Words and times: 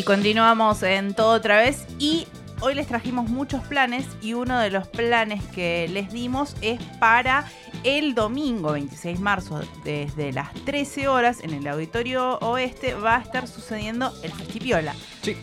Y 0.00 0.02
continuamos 0.02 0.82
en 0.82 1.12
todo 1.12 1.32
otra 1.34 1.58
vez 1.58 1.84
y 1.98 2.26
hoy 2.60 2.74
les 2.74 2.86
trajimos 2.86 3.28
muchos 3.28 3.62
planes 3.64 4.06
y 4.22 4.32
uno 4.32 4.58
de 4.58 4.70
los 4.70 4.88
planes 4.88 5.44
que 5.48 5.88
les 5.92 6.10
dimos 6.10 6.56
es 6.62 6.82
para 6.98 7.44
el 7.84 8.14
domingo 8.14 8.72
26 8.72 9.18
de 9.18 9.22
marzo 9.22 9.60
desde 9.84 10.32
las 10.32 10.54
13 10.64 11.06
horas 11.08 11.40
en 11.44 11.52
el 11.52 11.66
Auditorio 11.68 12.38
Oeste 12.38 12.94
va 12.94 13.16
a 13.16 13.20
estar 13.20 13.46
sucediendo 13.46 14.10
el 14.22 14.32
Festipiola. 14.32 14.94
Sí. 15.20 15.36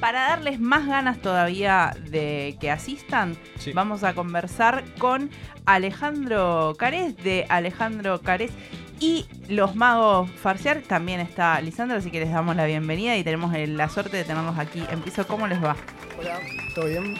Para 0.00 0.22
darles 0.22 0.58
más 0.58 0.88
ganas 0.88 1.22
todavía 1.22 1.94
de 2.10 2.56
que 2.60 2.68
asistan, 2.72 3.38
Sí. 3.60 3.72
vamos 3.74 4.02
a 4.02 4.14
conversar 4.14 4.82
con 4.98 5.30
Alejandro 5.66 6.74
Carés 6.76 7.16
de 7.18 7.46
Alejandro 7.48 8.20
Carés 8.22 8.50
y 9.00 9.26
los 9.48 9.74
magos 9.74 10.30
farciar. 10.30 10.82
También 10.82 11.20
está 11.20 11.60
Lisandro, 11.60 11.96
así 11.96 12.10
que 12.10 12.20
les 12.20 12.30
damos 12.30 12.54
la 12.54 12.66
bienvenida 12.66 13.16
y 13.16 13.24
tenemos 13.24 13.52
la 13.56 13.88
suerte 13.88 14.18
de 14.18 14.24
tenerlos 14.24 14.58
aquí 14.58 14.84
en 14.90 15.00
piso. 15.00 15.26
¿Cómo 15.26 15.46
les 15.48 15.62
va? 15.62 15.74
Hola, 16.18 16.38
¿todo 16.74 16.86
bien? 16.86 17.16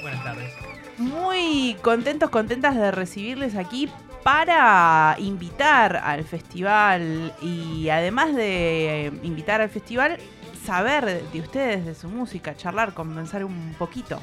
Buenas 0.00 0.24
tardes. 0.24 0.52
Muy 0.98 1.76
contentos, 1.82 2.30
contentas 2.30 2.76
de 2.76 2.90
recibirles 2.92 3.56
aquí 3.56 3.90
para 4.22 5.16
invitar 5.18 5.96
al 5.96 6.24
festival 6.24 7.34
y 7.42 7.88
además 7.88 8.34
de 8.34 9.06
eh, 9.06 9.12
invitar 9.24 9.60
al 9.60 9.68
festival, 9.68 10.18
saber 10.64 11.24
de 11.28 11.40
ustedes, 11.40 11.84
de 11.84 11.94
su 11.94 12.08
música, 12.08 12.56
charlar, 12.56 12.94
conversar 12.94 13.44
un 13.44 13.74
poquito. 13.78 14.20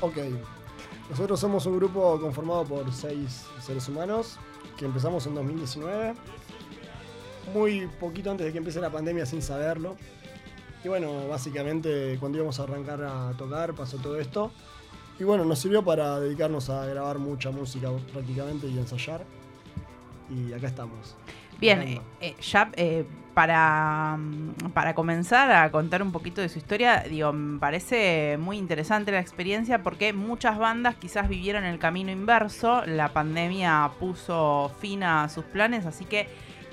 Ok. 0.00 0.16
Nosotros 1.08 1.38
somos 1.38 1.64
un 1.66 1.76
grupo 1.76 2.20
conformado 2.20 2.64
por 2.64 2.92
seis 2.92 3.44
seres 3.60 3.88
humanos 3.88 4.40
que 4.76 4.84
empezamos 4.84 5.26
en 5.26 5.34
2019. 5.34 6.14
Muy 7.54 7.86
poquito 8.00 8.30
antes 8.30 8.46
de 8.46 8.52
que 8.52 8.58
empiece 8.58 8.80
la 8.80 8.90
pandemia 8.90 9.26
sin 9.26 9.42
saberlo. 9.42 9.96
Y 10.84 10.88
bueno, 10.88 11.28
básicamente 11.28 12.16
cuando 12.20 12.38
íbamos 12.38 12.60
a 12.60 12.64
arrancar 12.64 13.02
a 13.02 13.32
tocar 13.36 13.74
pasó 13.74 13.96
todo 13.98 14.18
esto. 14.18 14.50
Y 15.18 15.24
bueno, 15.24 15.44
nos 15.44 15.58
sirvió 15.58 15.82
para 15.82 16.20
dedicarnos 16.20 16.68
a 16.68 16.84
grabar 16.86 17.18
mucha 17.18 17.50
música 17.50 17.90
prácticamente 18.12 18.66
y 18.68 18.78
ensayar. 18.78 19.24
Y 20.28 20.52
acá 20.52 20.66
estamos. 20.66 21.16
Bien, 21.58 21.82
eh, 21.82 22.00
eh, 22.20 22.36
ya 22.40 22.70
eh, 22.76 23.04
para, 23.34 24.16
mm, 24.18 24.70
para 24.72 24.94
comenzar 24.94 25.50
a 25.50 25.70
contar 25.70 26.02
un 26.02 26.12
poquito 26.12 26.40
de 26.40 26.48
su 26.48 26.58
historia, 26.58 27.04
digo, 27.08 27.32
me 27.32 27.58
parece 27.58 28.36
muy 28.38 28.58
interesante 28.58 29.12
la 29.12 29.20
experiencia 29.20 29.82
porque 29.82 30.12
muchas 30.12 30.58
bandas 30.58 30.96
quizás 30.96 31.28
vivieron 31.28 31.64
el 31.64 31.78
camino 31.78 32.10
inverso, 32.10 32.84
la 32.86 33.08
pandemia 33.08 33.90
puso 33.98 34.70
fin 34.80 35.02
a 35.02 35.28
sus 35.28 35.44
planes, 35.44 35.86
así 35.86 36.04
que 36.04 36.28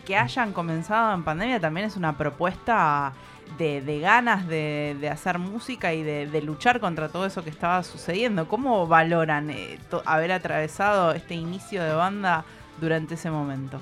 que 0.05 0.17
hayan 0.17 0.53
comenzado 0.53 1.13
en 1.13 1.23
pandemia 1.23 1.59
también 1.59 1.87
es 1.87 1.95
una 1.95 2.17
propuesta 2.17 3.13
de, 3.57 3.81
de 3.81 3.99
ganas 3.99 4.47
de, 4.47 4.97
de 4.99 5.09
hacer 5.09 5.39
música 5.39 5.93
y 5.93 6.03
de, 6.03 6.27
de 6.27 6.41
luchar 6.41 6.79
contra 6.79 7.09
todo 7.09 7.25
eso 7.25 7.43
que 7.43 7.49
estaba 7.49 7.83
sucediendo. 7.83 8.47
¿Cómo 8.47 8.87
valoran 8.87 9.49
eh, 9.49 9.79
haber 10.05 10.31
atravesado 10.31 11.13
este 11.13 11.35
inicio 11.35 11.83
de 11.83 11.93
banda 11.93 12.45
durante 12.79 13.13
ese 13.15 13.31
momento? 13.31 13.79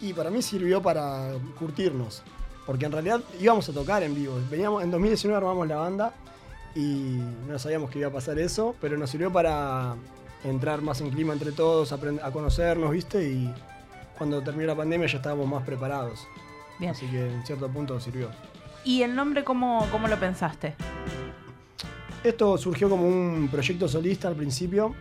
Y 0.00 0.12
para 0.12 0.30
mí 0.30 0.42
sirvió 0.42 0.80
para 0.82 1.32
curtirnos. 1.58 2.22
Porque 2.66 2.86
en 2.86 2.92
realidad 2.92 3.20
íbamos 3.40 3.68
a 3.68 3.72
tocar 3.72 4.02
en 4.02 4.14
vivo. 4.14 4.38
Veníamos, 4.50 4.82
en 4.82 4.90
2019 4.90 5.36
armamos 5.36 5.66
la 5.66 5.76
banda 5.76 6.14
y 6.74 7.18
no 7.48 7.58
sabíamos 7.58 7.90
que 7.90 7.98
iba 7.98 8.08
a 8.08 8.12
pasar 8.12 8.38
eso, 8.38 8.76
pero 8.80 8.96
nos 8.96 9.10
sirvió 9.10 9.32
para 9.32 9.96
entrar 10.44 10.80
más 10.80 11.00
en 11.00 11.10
clima 11.10 11.32
entre 11.32 11.52
todos, 11.52 11.92
a 11.92 12.30
conocernos, 12.30 12.90
¿viste? 12.92 13.28
Y 13.28 13.52
cuando 14.16 14.42
terminó 14.42 14.68
la 14.68 14.76
pandemia 14.76 15.06
ya 15.06 15.16
estábamos 15.16 15.48
más 15.48 15.64
preparados. 15.64 16.26
Bien. 16.78 16.92
Así 16.92 17.06
que 17.06 17.26
en 17.26 17.44
cierto 17.44 17.68
punto 17.68 17.98
sirvió. 18.00 18.30
¿Y 18.84 19.02
el 19.02 19.14
nombre 19.14 19.44
cómo, 19.44 19.86
cómo 19.90 20.08
lo 20.08 20.18
pensaste? 20.18 20.74
Esto 22.22 22.56
surgió 22.56 22.88
como 22.88 23.06
un 23.06 23.48
proyecto 23.50 23.88
solista 23.88 24.28
al 24.28 24.36
principio, 24.36 24.94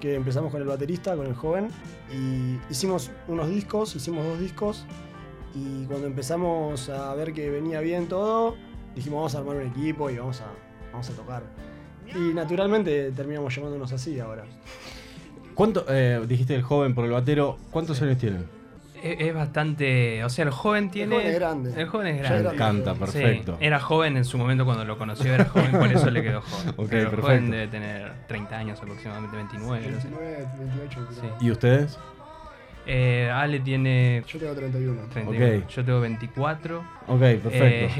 que 0.00 0.14
empezamos 0.14 0.50
con 0.52 0.60
el 0.60 0.68
baterista, 0.68 1.16
con 1.16 1.26
el 1.26 1.34
joven, 1.34 1.68
y 2.14 2.60
hicimos 2.70 3.10
unos 3.28 3.48
discos, 3.48 3.96
hicimos 3.96 4.24
dos 4.26 4.38
discos, 4.38 4.86
y 5.54 5.84
cuando 5.86 6.06
empezamos 6.06 6.88
a 6.88 7.14
ver 7.14 7.32
que 7.32 7.50
venía 7.50 7.80
bien 7.80 8.08
todo, 8.08 8.56
dijimos 8.94 9.18
vamos 9.18 9.34
a 9.34 9.38
armar 9.38 9.56
un 9.56 9.62
equipo 9.62 10.10
y 10.10 10.16
vamos 10.18 10.40
a, 10.40 10.46
vamos 10.92 11.08
a 11.10 11.12
tocar. 11.12 11.42
Y 12.14 12.34
naturalmente 12.34 13.12
terminamos 13.12 13.54
llamándonos 13.54 13.92
así 13.92 14.18
ahora. 14.20 14.44
¿Cuánto, 15.54 15.84
eh, 15.88 16.24
dijiste 16.26 16.54
el 16.54 16.62
joven 16.62 16.94
por 16.94 17.04
el 17.04 17.12
batero, 17.12 17.58
cuántos 17.70 18.00
años 18.02 18.18
tienen? 18.18 18.44
Es, 19.04 19.20
es 19.20 19.34
bastante. 19.34 20.24
O 20.24 20.28
sea, 20.30 20.44
el 20.46 20.50
joven 20.50 20.90
tiene. 20.90 21.14
joven 21.16 21.26
es 21.28 21.34
grande. 21.34 21.72
El 21.82 21.86
joven 21.88 22.06
es 22.06 22.18
grande. 22.22 22.40
era- 22.40 22.72
Sí, 22.82 22.98
perfecto. 22.98 23.56
Sí, 23.58 23.64
era 23.66 23.78
joven 23.80 24.16
en 24.16 24.24
su 24.24 24.38
momento 24.38 24.64
cuando 24.64 24.84
lo 24.84 24.96
conoció, 24.98 25.34
era 25.34 25.44
joven, 25.44 25.72
por 25.72 25.92
eso 25.92 26.10
le 26.10 26.22
quedó 26.22 26.40
joven. 26.40 26.68
Ok, 26.76 26.86
Pero 26.88 26.98
el 27.02 27.04
perfecto. 27.08 27.22
joven 27.22 27.50
debe 27.50 27.66
tener 27.68 28.12
30 28.26 28.56
años 28.56 28.80
aproximadamente, 28.80 29.36
29, 29.36 29.86
no 29.90 30.00
sé. 30.00 30.08
29, 30.08 30.46
28, 30.58 31.06
creo. 31.20 31.20
Sí. 31.38 31.44
¿Y 31.46 31.50
ustedes? 31.50 31.98
Eh, 32.86 33.30
Ale 33.32 33.60
tiene 33.60 34.22
Yo 34.26 34.38
tengo 34.38 34.54
31. 34.54 35.00
31, 35.10 35.56
Ok. 35.62 35.68
yo 35.68 35.84
tengo 35.84 36.00
24. 36.00 36.78
Ok, 37.08 37.18
perfecto. 37.18 37.52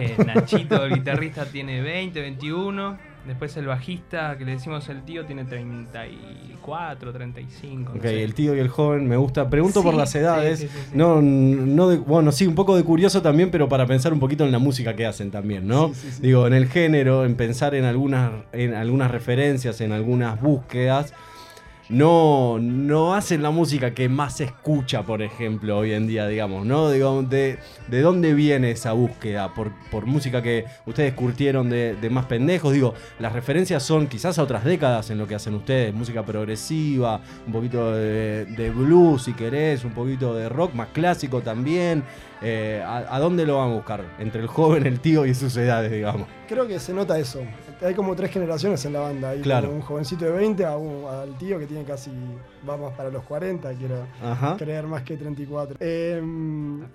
Eh, 0.02 0.16
Nachito, 0.26 0.84
el 0.84 0.94
guitarrista, 0.94 1.46
tiene 1.46 1.80
20, 1.80 2.20
21. 2.20 2.98
Después 3.26 3.56
el 3.56 3.66
bajista, 3.66 4.36
que 4.36 4.44
le 4.44 4.52
decimos 4.52 4.86
el 4.90 5.02
tío, 5.02 5.24
tiene 5.24 5.44
34, 5.46 7.12
35. 7.12 7.92
no 7.92 7.96
Ok, 7.98 8.02
sé. 8.02 8.22
el 8.22 8.34
tío 8.34 8.54
y 8.54 8.58
el 8.58 8.68
joven 8.68 9.08
me 9.08 9.16
gusta. 9.16 9.48
Pregunto 9.48 9.82
por 9.82 9.94
las 9.94 10.14
edades. 10.14 10.60
sí, 10.60 10.68
sí. 10.68 10.90
No, 10.94 11.22
no 11.22 11.88
de- 11.88 11.98
bueno, 11.98 12.32
sí, 12.32 12.46
un 12.46 12.54
poco 12.54 12.76
de 12.76 12.84
curioso 12.84 13.22
también, 13.22 13.50
pero 13.50 13.68
para 13.68 13.86
pensar 13.86 14.12
un 14.12 14.20
poquito 14.20 14.44
en 14.44 14.52
la 14.52 14.58
música 14.58 14.94
que 14.94 15.06
hacen 15.06 15.30
también, 15.30 15.66
¿no? 15.66 15.92
Digo, 16.20 16.46
en 16.46 16.52
el 16.54 16.66
género, 16.68 17.24
en 17.24 17.34
pensar 17.34 17.74
en 17.74 17.84
algunas, 17.84 18.30
en 18.52 18.74
algunas 18.74 19.10
referencias, 19.10 19.80
en 19.80 19.92
algunas 19.92 20.40
búsquedas. 20.40 21.14
No, 21.90 22.58
no 22.58 23.14
hacen 23.14 23.42
la 23.42 23.50
música 23.50 23.92
que 23.92 24.08
más 24.08 24.38
se 24.38 24.44
escucha, 24.44 25.02
por 25.02 25.20
ejemplo, 25.20 25.76
hoy 25.76 25.92
en 25.92 26.06
día, 26.06 26.26
digamos, 26.26 26.64
¿no? 26.64 26.88
De, 26.88 27.58
¿de 27.88 28.00
dónde 28.00 28.32
viene 28.32 28.70
esa 28.70 28.92
búsqueda? 28.92 29.52
Por, 29.52 29.70
por 29.90 30.06
música 30.06 30.40
que 30.40 30.64
ustedes 30.86 31.12
curtieron 31.12 31.68
de, 31.68 31.94
de 31.94 32.08
más 32.08 32.24
pendejos. 32.24 32.72
Digo, 32.72 32.94
las 33.18 33.34
referencias 33.34 33.82
son 33.82 34.06
quizás 34.06 34.38
a 34.38 34.42
otras 34.42 34.64
décadas 34.64 35.10
en 35.10 35.18
lo 35.18 35.26
que 35.26 35.34
hacen 35.34 35.54
ustedes. 35.54 35.92
Música 35.92 36.24
progresiva, 36.24 37.20
un 37.46 37.52
poquito 37.52 37.92
de, 37.92 38.46
de 38.46 38.70
blues, 38.70 39.24
si 39.24 39.34
querés, 39.34 39.84
un 39.84 39.92
poquito 39.92 40.34
de 40.34 40.48
rock 40.48 40.72
más 40.72 40.88
clásico 40.88 41.42
también. 41.42 42.02
Eh, 42.46 42.82
¿a, 42.84 43.16
a 43.16 43.18
dónde 43.20 43.46
lo 43.46 43.56
van 43.58 43.70
a 43.70 43.74
buscar? 43.74 44.04
Entre 44.18 44.40
el 44.40 44.46
joven, 44.46 44.86
el 44.86 45.00
tío 45.00 45.24
y 45.24 45.34
sus 45.34 45.56
edades, 45.56 45.90
digamos. 45.90 46.28
Creo 46.46 46.66
que 46.68 46.78
se 46.78 46.92
nota 46.92 47.18
eso. 47.18 47.40
Hay 47.82 47.94
como 47.94 48.14
tres 48.14 48.30
generaciones 48.30 48.84
en 48.84 48.92
la 48.92 49.00
banda. 49.00 49.30
Hay 49.30 49.40
Claro. 49.40 49.70
un 49.70 49.80
jovencito 49.80 50.24
de 50.26 50.30
20 50.32 50.64
a 50.64 50.76
un- 50.76 51.04
al 51.08 51.36
tío 51.38 51.58
que 51.58 51.66
tiene 51.66 51.84
casi, 51.84 52.10
va 52.68 52.76
más 52.76 52.92
para 52.92 53.08
los 53.10 53.22
40, 53.24 53.72
quiero 53.74 53.96
Ajá. 54.22 54.56
creer 54.58 54.86
más 54.86 55.02
que 55.02 55.16
34. 55.16 55.76
Eh, 55.80 56.22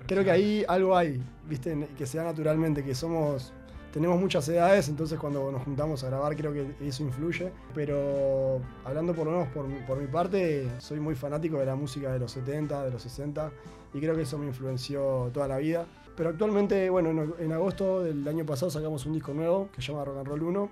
creo 0.08 0.24
que 0.24 0.32
ahí 0.32 0.64
algo 0.68 0.96
hay, 0.96 1.20
viste, 1.48 1.88
que 1.98 2.06
se 2.06 2.18
da 2.20 2.26
naturalmente, 2.26 2.84
que 2.84 2.94
somos, 2.94 3.52
tenemos 3.92 4.20
muchas 4.20 4.48
edades, 4.50 4.88
entonces 4.88 5.18
cuando 5.18 5.52
nos 5.52 5.64
juntamos 5.64 6.04
a 6.04 6.08
grabar 6.10 6.36
creo 6.36 6.54
que 6.54 6.68
eso 6.88 7.02
influye. 7.04 7.52
Pero 7.74 8.60
hablando 8.86 9.14
por 9.14 9.26
lo 9.26 9.32
menos 9.32 9.48
por, 9.50 9.66
por 9.88 9.98
mi 10.00 10.08
parte, 10.08 10.68
soy 10.78 11.00
muy 11.00 11.16
fanático 11.16 11.58
de 11.58 11.66
la 11.66 11.76
música 11.76 12.12
de 12.12 12.20
los 12.20 12.32
70, 12.32 12.84
de 12.86 12.92
los 12.92 13.02
60, 13.02 13.52
y 13.94 14.00
creo 14.00 14.16
que 14.16 14.24
eso 14.24 14.38
me 14.38 14.48
influenció 14.48 15.30
toda 15.34 15.48
la 15.48 15.58
vida. 15.58 15.86
Pero 16.16 16.30
actualmente, 16.30 16.90
bueno, 16.90 17.34
en, 17.40 17.52
agosto 17.52 18.04
del 18.04 18.28
año 18.28 18.46
pasado 18.46 18.70
sacamos 18.70 19.06
un 19.06 19.14
disco 19.14 19.34
nuevo 19.34 19.70
que 19.74 19.82
se 19.82 19.92
llama 19.92 20.04
Rock 20.04 20.18
and 20.18 20.28
Roll 20.28 20.44
1. 20.44 20.62
Ujú. 20.62 20.70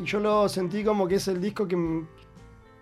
Y 0.00 0.04
yo 0.04 0.20
lo 0.20 0.48
sentí 0.48 0.84
como 0.84 1.06
que 1.06 1.16
es 1.16 1.28
el 1.28 1.40
disco 1.40 1.68
que 1.68 1.76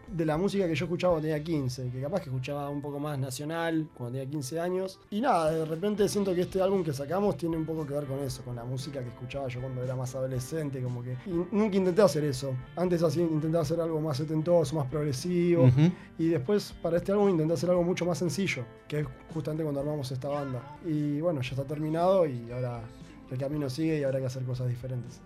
de 0.08 0.26
la 0.26 0.36
música 0.36 0.66
que 0.66 0.74
yo 0.74 0.84
escuchaba 0.84 1.14
cuando 1.14 1.28
tenía 1.28 1.42
15, 1.42 1.90
que 1.90 2.00
capaz 2.00 2.20
que 2.20 2.30
escuchaba 2.30 2.68
un 2.68 2.80
poco 2.80 2.98
más 2.98 3.18
nacional 3.18 3.88
cuando 3.94 4.18
tenía 4.18 4.30
15 4.30 4.60
años. 4.60 5.00
Y 5.10 5.20
nada, 5.20 5.50
de 5.50 5.64
repente 5.64 6.08
siento 6.08 6.34
que 6.34 6.42
este 6.42 6.60
álbum 6.60 6.82
que 6.84 6.92
sacamos 6.92 7.36
tiene 7.36 7.56
un 7.56 7.64
poco 7.64 7.86
que 7.86 7.94
ver 7.94 8.04
con 8.04 8.18
eso, 8.20 8.42
con 8.42 8.56
la 8.56 8.64
música 8.64 9.00
que 9.00 9.08
escuchaba 9.08 9.48
yo 9.48 9.60
cuando 9.60 9.82
era 9.82 9.94
más 9.96 10.14
adolescente, 10.14 10.82
como 10.82 11.02
que... 11.02 11.16
Y 11.26 11.46
nunca 11.52 11.76
intenté 11.76 12.02
hacer 12.02 12.24
eso. 12.24 12.54
Antes 12.76 13.02
así 13.02 13.20
intenté 13.20 13.58
hacer 13.58 13.80
algo 13.80 14.00
más 14.00 14.16
setentoso, 14.16 14.76
más 14.76 14.86
progresivo. 14.86 15.70
Y 16.18 16.28
después 16.28 16.74
para 16.82 16.96
este 16.96 17.12
álbum 17.12 17.30
intenté 17.30 17.54
hacer 17.54 17.70
algo 17.70 17.82
mucho 17.82 18.06
más 18.06 18.18
sencillo, 18.18 18.64
que 18.88 19.00
es 19.00 19.06
justamente 19.32 19.62
cuando 19.62 19.80
armamos 19.80 20.10
esta 20.10 20.28
banda. 20.28 20.78
Y 20.84 21.20
bueno, 21.20 21.40
ya 21.42 21.50
está 21.50 21.64
terminado 21.64 22.26
y 22.26 22.50
ahora 22.50 22.82
el 23.30 23.38
camino 23.38 23.68
sigue 23.70 23.98
y 23.98 24.04
habrá 24.04 24.20
que 24.20 24.26
hacer 24.26 24.44
cosas 24.44 24.68
diferentes. 24.68 25.20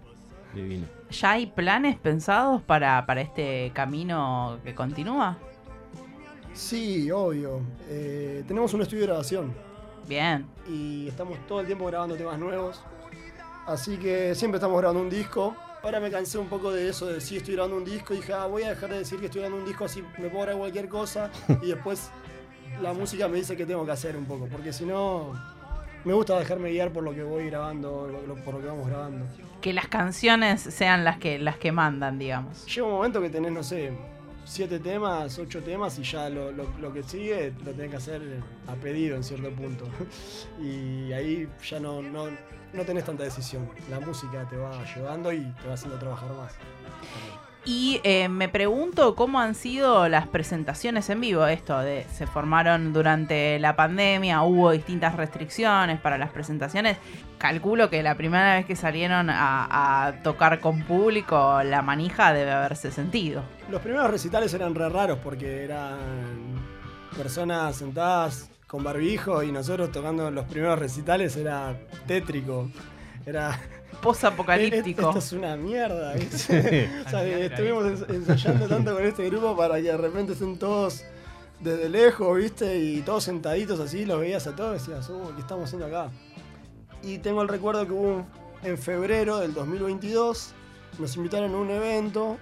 Divino. 0.55 0.87
¿Ya 1.11 1.33
hay 1.33 1.47
planes 1.47 1.97
pensados 1.97 2.63
para, 2.63 3.05
para 3.07 3.21
este 3.21 3.71
camino 3.75 4.59
que 4.65 4.75
continúa? 4.75 5.39
Sí, 6.59 7.11
obvio. 7.11 7.61
Eh, 7.89 8.43
tenemos 8.47 8.75
un 8.75 8.83
estudio 8.83 9.03
de 9.03 9.07
grabación 9.07 9.55
Bien. 10.09 10.47
y 10.69 11.07
estamos 11.09 11.39
todo 11.47 11.61
el 11.61 11.67
tiempo 11.67 11.87
grabando 11.87 12.17
temas 12.17 12.39
nuevos. 12.39 12.83
Así 13.67 13.97
que 13.97 14.35
siempre 14.35 14.57
estamos 14.57 14.79
grabando 14.79 15.03
un 15.03 15.11
disco. 15.11 15.55
Ahora 15.83 16.01
me 16.01 16.11
cansé 16.11 16.39
un 16.39 16.49
poco 16.49 16.73
de 16.73 16.89
eso, 16.89 17.07
de 17.07 17.21
sí 17.21 17.37
estoy 17.37 17.55
grabando 17.55 17.77
un 17.77 17.85
disco. 17.85 18.13
Y 18.13 18.17
dije, 18.17 18.33
ah, 18.33 18.47
voy 18.47 18.65
a 18.65 18.71
dejar 18.71 18.91
de 18.91 18.99
decir 18.99 19.21
que 19.21 19.27
estoy 19.27 19.43
grabando 19.43 19.63
un 19.63 19.69
disco 19.69 19.85
así 19.85 20.03
me 20.19 20.29
puedo 20.29 20.43
grabar 20.43 20.59
cualquier 20.59 20.89
cosa. 20.89 21.31
y 21.63 21.69
después 21.69 22.11
la 22.83 22.93
música 22.93 23.29
me 23.29 23.37
dice 23.39 23.57
que 23.57 23.65
tengo 23.65 23.85
que 23.87 23.93
hacer 23.93 24.17
un 24.17 24.25
poco. 24.25 24.47
Porque 24.47 24.73
si 24.73 24.85
no, 24.85 25.35
me 26.05 26.13
gusta 26.15 26.39
dejarme 26.39 26.71
guiar 26.71 26.91
por 26.93 27.03
lo 27.05 27.13
que 27.15 27.23
voy 27.23 27.47
grabando, 27.51 28.09
lo- 28.09 28.27
lo- 28.27 28.43
por 28.45 28.55
lo 28.55 28.61
que 28.61 28.67
vamos 28.67 28.87
grabando. 28.89 29.27
Que 29.61 29.73
las 29.73 29.89
canciones 29.89 30.61
sean 30.63 31.05
las 31.05 31.19
que, 31.19 31.39
las 31.39 31.57
que 31.59 31.73
mandan, 31.73 32.19
digamos. 32.19 32.65
Llega 32.67 32.87
un 32.87 32.93
momento 32.95 33.21
que 33.21 33.29
tenés, 33.31 33.53
no 33.53 33.63
sé, 33.63 33.93
siete 34.45 34.79
temas, 34.79 35.39
ocho 35.39 35.63
temas 35.63 35.99
y 35.99 36.03
ya 36.05 36.31
lo, 36.31 36.53
lo- 36.53 36.71
lo 36.81 36.93
que 36.93 37.03
sigue 37.03 37.53
lo 37.65 37.73
tenés 37.73 37.91
que 37.91 37.97
hacer 37.97 38.23
a 38.67 38.75
pedido 38.75 39.17
en 39.17 39.25
cierto 39.25 39.51
punto. 39.51 39.85
y 40.63 41.13
ahí 41.13 41.49
ya 41.69 41.81
no, 41.81 42.01
no, 42.01 42.27
no 42.73 42.83
tenés 42.85 43.05
tanta 43.05 43.25
decisión. 43.25 43.69
La 43.91 43.99
música 44.01 44.47
te 44.49 44.57
va 44.57 44.83
llevando 44.95 45.33
y 45.33 45.41
te 45.61 45.67
va 45.69 45.75
haciendo 45.75 45.99
trabajar 45.99 46.31
más. 46.33 46.55
Y 47.71 48.01
eh, 48.03 48.31
me 48.31 48.49
pregunto 48.49 49.15
cómo 49.15 49.41
han 49.41 49.55
sido 49.55 50.09
las 50.09 50.27
presentaciones 50.27 51.11
en 51.11 51.21
vivo. 51.21 51.47
Esto 51.47 51.79
de 51.81 52.07
se 52.15 52.27
formaron 52.27 52.95
durante 52.95 53.59
la 53.59 53.77
pandemia, 53.77 54.41
hubo 54.41 54.71
distintas 54.71 55.17
restricciones 55.17 56.01
para 56.01 56.17
las 56.17 56.31
presentaciones. 56.31 56.97
Calculo 57.37 57.91
que 57.91 58.03
la 58.03 58.15
primera 58.15 58.55
vez 58.55 58.65
que 58.65 58.75
salieron 58.75 59.29
a, 59.29 60.07
a 60.07 60.23
tocar 60.23 60.61
con 60.61 60.83
público, 60.85 61.63
la 61.63 61.83
manija 61.83 62.33
debe 62.33 62.53
haberse 62.53 62.91
sentido. 62.91 63.43
Los 63.69 63.83
primeros 63.83 64.11
recitales 64.11 64.55
eran 64.55 64.75
re 64.75 64.89
raros 64.89 65.19
porque 65.23 65.65
eran 65.65 65.99
personas 67.19 67.77
sentadas 67.77 68.51
con 68.67 68.83
barbijo 68.83 69.43
y 69.43 69.53
nosotros 69.53 69.93
tocando 69.93 70.31
los 70.31 70.47
primeros 70.47 70.79
recitales 70.79 71.37
era 71.37 71.79
tétrico. 72.07 72.71
Era 73.29 73.61
Post-apocalíptico. 74.03 75.03
Esto 75.09 75.19
es 75.19 75.33
una 75.33 75.57
mierda. 75.57 76.15
¿viste? 76.15 76.89
o 77.07 77.11
sea, 77.11 77.27
estuvimos 77.27 77.85
ens- 77.85 78.15
ensayando 78.15 78.67
tanto 78.69 78.95
con 78.95 79.05
este 79.05 79.29
grupo 79.29 79.57
para 79.57 79.77
que 79.77 79.83
de 79.83 79.97
repente 79.97 80.33
estén 80.33 80.59
todos 80.59 81.05
desde 81.61 81.89
lejos, 81.89 82.37
¿viste? 82.39 82.79
Y 82.79 83.01
todos 83.03 83.25
sentaditos 83.25 83.81
así, 83.81 84.05
los 84.05 84.21
veías 84.21 84.47
a 84.47 84.55
todos 84.55 84.77
y 84.77 84.91
decías, 84.93 85.09
uh, 85.11 85.33
¿qué 85.35 85.41
estamos 85.41 85.65
haciendo 85.67 85.87
acá? 85.87 86.11
Y 87.03 87.19
tengo 87.19 87.43
el 87.43 87.49
recuerdo 87.49 87.85
que 87.87 87.93
hubo 87.93 88.09
un- 88.17 88.27
en 88.63 88.79
febrero 88.79 89.39
del 89.39 89.55
2022, 89.55 90.53
nos 90.99 91.17
invitaron 91.17 91.55
a 91.55 91.59
un 91.59 91.71
evento 91.71 92.39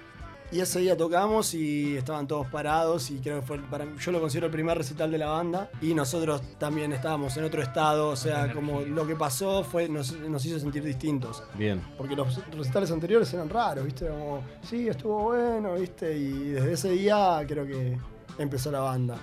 y 0.53 0.61
ese 0.61 0.79
día 0.81 0.97
tocamos 0.97 1.55
y 1.55 1.97
estaban 1.97 2.27
todos 2.29 2.47
parados 2.49 3.11
y 3.11 3.19
creo 3.19 3.41
que 3.41 3.47
fue, 3.47 3.59
para, 3.59 3.85
yo 3.97 4.13
lo 4.13 4.21
considero 4.21 4.47
el 4.47 4.53
primer 4.53 4.79
recital 4.79 5.11
de 5.11 5.19
la 5.19 5.27
banda 5.27 5.71
y 5.83 5.93
nosotros 5.95 6.41
también 6.59 6.93
estábamos 6.93 7.37
en 7.37 7.45
otro 7.45 7.63
estado, 7.63 8.11
o 8.11 8.17
sea, 8.17 8.53
como 8.53 8.83
lo 8.83 9.07
que 9.07 9.17
pasó 9.17 9.65
fue 9.65 9.89
nos, 9.89 10.13
nos 10.21 10.45
hizo 10.47 10.59
sentir 10.59 10.85
distintos. 10.85 11.43
Bien. 11.59 11.81
Porque 11.99 12.15
los 12.15 12.41
recitales 12.57 12.91
anteriores 12.93 13.33
eran 13.35 13.49
raros, 13.49 13.85
¿viste? 13.85 14.07
Como, 14.09 14.43
sí, 14.63 14.89
estuvo 14.89 15.25
bueno, 15.25 15.75
¿viste? 15.75 16.17
Y 16.17 16.29
desde 16.51 16.73
ese 16.75 16.91
día 16.91 17.45
creo 17.49 17.67
que 17.67 17.97
empezó 18.39 18.71
la 18.71 18.81
banda. 18.81 19.17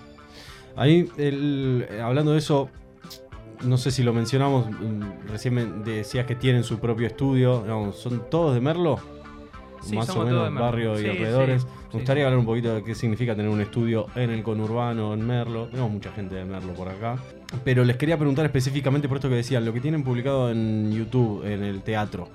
Ahí, 0.75 1.09
el- 1.17 1.87
hablando 2.03 2.31
de 2.33 2.39
eso, 2.39 2.69
no 3.63 3.77
sé 3.77 3.91
si 3.91 4.03
lo 4.03 4.11
mencionamos, 4.11 4.69
mm, 4.69 5.27
recién 5.29 5.53
me 5.53 5.65
decías 5.65 6.25
que 6.25 6.35
tienen 6.35 6.63
su 6.63 6.79
propio 6.79 7.07
estudio, 7.07 7.63
¿son 7.93 8.29
todos 8.29 8.53
de 8.55 8.59
Merlo? 8.61 8.99
Sí, 9.83 9.95
Más 9.95 10.09
o 10.09 10.23
menos, 10.23 10.53
barrio 10.53 10.97
y 10.97 11.03
Sí, 11.03 11.09
alrededores. 11.09 11.61
sí, 11.63 11.67
Me 11.91 11.93
gustaría 11.99 12.23
sí. 12.23 12.25
hablar 12.25 12.39
un 12.39 12.45
poquito 12.45 12.73
de 12.75 12.83
qué 12.83 12.95
significa 12.95 13.35
tener 13.35 13.49
un 13.51 13.59
estudio 13.61 14.07
en 14.15 14.29
el 14.29 14.41
conurbano, 14.43 15.13
en 15.13 15.27
Merlo. 15.27 15.67
Tenemos 15.67 15.91
mucha 15.91 16.11
gente 16.11 16.35
de 16.35 16.45
Merlo 16.45 16.73
por 16.73 16.87
acá. 16.89 17.17
Pero 17.63 17.83
les 17.83 17.97
quería 17.97 18.17
preguntar 18.17 18.45
específicamente 18.45 19.07
por 19.07 19.17
esto 19.17 19.29
que 19.29 19.35
decían, 19.35 19.65
lo 19.65 19.73
que 19.73 19.81
tienen 19.81 20.03
publicado 20.03 20.49
en 20.51 20.91
YouTube, 20.91 21.45
en 21.45 21.63
el 21.63 21.81
teatro. 21.81 22.29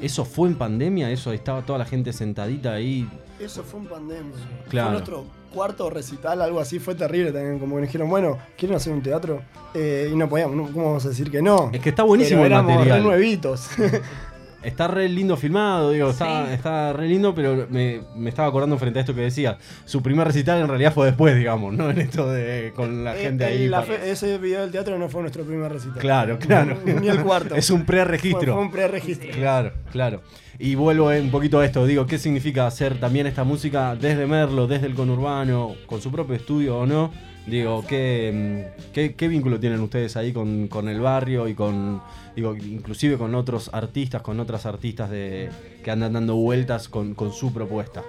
¿Eso 0.00 0.24
fue 0.24 0.48
en 0.48 0.56
pandemia? 0.56 1.10
¿Eso 1.10 1.32
estaba 1.32 1.62
toda 1.62 1.78
la 1.78 1.84
gente 1.84 2.12
sentadita 2.12 2.72
ahí? 2.72 3.08
Eso 3.38 3.62
fue 3.62 3.80
en 3.80 3.86
pandemia. 3.86 4.32
Claro. 4.68 4.88
Fue 4.88 4.92
nuestro 4.92 5.24
cuarto 5.52 5.90
recital, 5.90 6.40
algo 6.40 6.60
así, 6.60 6.78
fue 6.78 6.94
terrible 6.94 7.30
también. 7.30 7.58
Como 7.58 7.74
que 7.76 7.80
nos 7.82 7.88
dijeron, 7.88 8.08
bueno, 8.08 8.38
¿quieren 8.56 8.76
hacer 8.76 8.92
un 8.92 9.02
teatro? 9.02 9.42
Eh, 9.74 10.10
y 10.12 10.16
no 10.16 10.28
podíamos, 10.28 10.56
no- 10.56 10.64
¿cómo 10.72 10.86
vamos 10.86 11.04
a 11.04 11.10
decir 11.10 11.30
que 11.30 11.42
no? 11.42 11.70
Es 11.72 11.80
que 11.80 11.90
está 11.90 12.02
buenísimo 12.04 12.42
Pero 12.42 12.46
el 12.46 12.52
éramos 12.52 12.72
material. 12.74 12.98
re 12.98 13.04
nuevitos. 13.04 13.68
Está 14.62 14.86
re 14.88 15.08
lindo 15.08 15.36
filmado, 15.36 15.90
digo, 15.90 16.10
está, 16.10 16.46
Sí. 16.46 16.52
está 16.54 16.92
re 16.92 17.08
lindo, 17.08 17.34
pero 17.34 17.66
me, 17.68 18.00
me 18.16 18.28
estaba 18.30 18.48
acordando 18.48 18.78
frente 18.78 18.98
a 18.98 19.02
esto 19.02 19.14
que 19.14 19.22
decía. 19.22 19.58
Su 19.84 20.02
primer 20.02 20.26
recital 20.26 20.60
en 20.60 20.68
realidad 20.68 20.92
fue 20.94 21.06
después, 21.06 21.36
digamos, 21.36 21.74
¿no? 21.74 21.90
En 21.90 21.98
esto 22.00 22.30
de 22.30 22.72
con 22.76 23.02
la 23.04 23.16
Eh, 23.16 23.22
gente 23.22 23.44
el- 23.46 23.50
ahí. 23.62 23.68
la 23.68 23.82
fe- 23.82 24.10
ese 24.10 24.38
video 24.38 24.60
del 24.62 24.70
teatro 24.70 24.98
no 24.98 25.08
fue 25.08 25.20
nuestro 25.22 25.44
primer 25.44 25.72
recital. 25.72 25.98
Claro, 25.98 26.38
claro. 26.38 26.78
Ni 26.84 27.08
el 27.08 27.20
cuarto. 27.22 27.54
Es 27.56 27.70
un 27.70 27.84
pre-registro. 27.84 28.54
fue 28.54 28.62
un 28.62 28.70
pre-registro. 28.70 29.30
Claro, 29.32 29.72
claro. 29.90 30.22
Y 30.58 30.76
vuelvo 30.76 31.08
un 31.08 31.30
poquito 31.30 31.58
a 31.58 31.64
esto, 31.64 31.84
digo, 31.86 32.06
¿qué 32.06 32.18
significa 32.18 32.66
hacer 32.66 33.00
también 33.00 33.26
esta 33.26 33.42
música 33.42 33.96
desde 33.96 34.26
Merlo, 34.26 34.68
desde 34.68 34.86
el 34.86 34.94
conurbano, 34.94 35.74
con 35.86 36.00
su 36.00 36.12
propio 36.12 36.36
estudio 36.36 36.78
o 36.78 36.86
no? 36.86 37.10
Digo, 37.46 37.84
¿qué, 37.86 38.68
qué, 38.92 39.14
qué 39.14 39.28
vínculo 39.28 39.58
tienen 39.58 39.80
ustedes 39.80 40.16
ahí 40.16 40.32
con, 40.32 40.68
con 40.68 40.88
el 40.88 41.00
barrio 41.00 41.48
y 41.48 41.54
con, 41.54 42.00
digo, 42.36 42.54
inclusive 42.54 43.18
con 43.18 43.34
otros 43.34 43.70
artistas, 43.72 44.22
con 44.22 44.38
otras 44.38 44.64
artistas 44.64 45.10
de, 45.10 45.50
que 45.82 45.90
andan 45.90 46.12
dando 46.12 46.36
vueltas 46.36 46.88
con, 46.88 47.14
con 47.14 47.32
su 47.32 47.52
propuesta? 47.52 48.02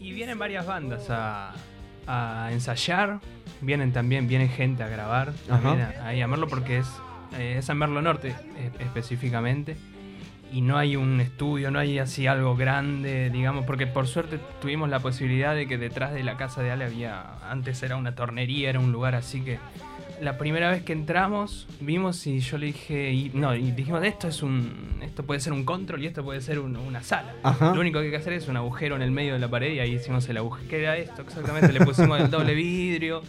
Y 0.00 0.12
vienen 0.12 0.38
varias 0.38 0.66
bandas 0.66 1.08
a, 1.10 1.54
a 2.06 2.50
ensayar, 2.52 3.20
vienen 3.60 3.92
también, 3.92 4.26
viene 4.26 4.48
gente 4.48 4.82
a 4.82 4.88
grabar, 4.88 5.32
también 5.46 5.80
a, 5.80 6.08
a 6.08 6.14
llamarlo 6.14 6.48
porque 6.48 6.78
es, 6.78 6.88
eh, 7.38 7.56
es 7.58 7.68
en 7.68 7.78
Merlo 7.78 8.02
Norte 8.02 8.34
eh, 8.56 8.70
específicamente. 8.80 9.76
Y 10.52 10.60
no 10.60 10.78
hay 10.78 10.96
un 10.96 11.20
estudio, 11.20 11.70
no 11.70 11.78
hay 11.78 11.98
así 11.98 12.26
algo 12.26 12.56
grande, 12.56 13.30
digamos, 13.30 13.64
porque 13.64 13.86
por 13.86 14.06
suerte 14.06 14.38
tuvimos 14.60 14.88
la 14.88 15.00
posibilidad 15.00 15.54
de 15.54 15.66
que 15.66 15.76
detrás 15.76 16.14
de 16.14 16.22
la 16.22 16.36
casa 16.36 16.62
de 16.62 16.70
Ale 16.70 16.84
había, 16.84 17.24
antes 17.50 17.82
era 17.82 17.96
una 17.96 18.14
tornería, 18.14 18.70
era 18.70 18.78
un 18.78 18.92
lugar 18.92 19.14
así 19.16 19.40
que 19.42 19.58
la 20.22 20.38
primera 20.38 20.70
vez 20.70 20.82
que 20.82 20.94
entramos 20.94 21.66
vimos 21.80 22.26
y 22.26 22.38
yo 22.38 22.56
le 22.56 22.66
dije, 22.66 23.12
y, 23.12 23.30
no, 23.34 23.54
y 23.54 23.72
dijimos, 23.72 24.02
esto 24.04 24.28
es 24.28 24.42
un, 24.42 25.00
esto 25.02 25.24
puede 25.26 25.40
ser 25.40 25.52
un 25.52 25.64
control 25.64 26.02
y 26.02 26.06
esto 26.06 26.24
puede 26.24 26.40
ser 26.40 26.58
un- 26.58 26.76
una 26.76 27.02
sala. 27.02 27.34
Ajá. 27.42 27.74
Lo 27.74 27.80
único 27.80 27.98
que 27.98 28.06
hay 28.06 28.10
que 28.12 28.16
hacer 28.16 28.32
es 28.32 28.48
un 28.48 28.56
agujero 28.56 28.96
en 28.96 29.02
el 29.02 29.10
medio 29.10 29.34
de 29.34 29.40
la 29.40 29.48
pared 29.48 29.72
y 29.74 29.80
ahí 29.80 29.94
hicimos 29.96 30.26
el 30.30 30.38
agujero. 30.38 30.68
¿Qué 30.70 30.80
era 30.80 30.96
esto? 30.96 31.20
Exactamente, 31.22 31.70
le 31.72 31.84
pusimos 31.84 32.18
el 32.20 32.30
doble 32.30 32.54
vidrio, 32.54 33.20